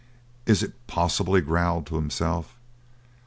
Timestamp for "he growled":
1.35-1.85